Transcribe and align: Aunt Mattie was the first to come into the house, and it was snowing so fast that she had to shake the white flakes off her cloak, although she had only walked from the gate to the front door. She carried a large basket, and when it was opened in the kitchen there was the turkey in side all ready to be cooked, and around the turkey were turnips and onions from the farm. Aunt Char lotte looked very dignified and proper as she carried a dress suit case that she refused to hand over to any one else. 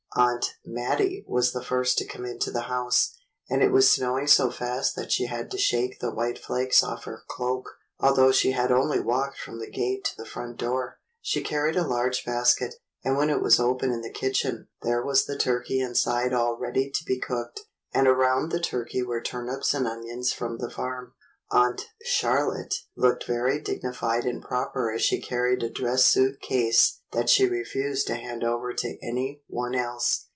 Aunt 0.13 0.55
Mattie 0.65 1.23
was 1.25 1.53
the 1.53 1.63
first 1.63 1.97
to 1.97 2.05
come 2.05 2.25
into 2.25 2.51
the 2.51 2.63
house, 2.63 3.17
and 3.49 3.63
it 3.63 3.71
was 3.71 3.89
snowing 3.89 4.27
so 4.27 4.51
fast 4.51 4.93
that 4.97 5.09
she 5.09 5.27
had 5.27 5.49
to 5.51 5.57
shake 5.57 5.99
the 6.01 6.13
white 6.13 6.37
flakes 6.37 6.83
off 6.83 7.05
her 7.05 7.23
cloak, 7.29 7.69
although 7.97 8.33
she 8.33 8.51
had 8.51 8.73
only 8.73 8.99
walked 8.99 9.37
from 9.39 9.59
the 9.59 9.71
gate 9.71 10.03
to 10.03 10.17
the 10.17 10.25
front 10.29 10.57
door. 10.57 10.99
She 11.21 11.41
carried 11.41 11.77
a 11.77 11.87
large 11.87 12.25
basket, 12.25 12.75
and 13.05 13.15
when 13.15 13.29
it 13.29 13.41
was 13.41 13.57
opened 13.57 13.93
in 13.93 14.01
the 14.01 14.11
kitchen 14.11 14.67
there 14.81 15.01
was 15.01 15.23
the 15.27 15.37
turkey 15.37 15.79
in 15.79 15.95
side 15.95 16.33
all 16.33 16.57
ready 16.59 16.89
to 16.89 17.05
be 17.05 17.17
cooked, 17.17 17.61
and 17.93 18.05
around 18.05 18.51
the 18.51 18.59
turkey 18.59 19.01
were 19.01 19.21
turnips 19.21 19.73
and 19.73 19.87
onions 19.87 20.33
from 20.33 20.57
the 20.57 20.69
farm. 20.69 21.13
Aunt 21.53 21.89
Char 22.15 22.47
lotte 22.47 22.75
looked 22.95 23.27
very 23.27 23.59
dignified 23.59 24.23
and 24.25 24.41
proper 24.41 24.89
as 24.89 25.01
she 25.01 25.19
carried 25.19 25.61
a 25.63 25.69
dress 25.69 26.05
suit 26.05 26.39
case 26.39 27.01
that 27.11 27.29
she 27.29 27.45
refused 27.45 28.07
to 28.07 28.15
hand 28.15 28.41
over 28.41 28.71
to 28.73 28.97
any 29.05 29.43
one 29.47 29.75
else. 29.75 30.27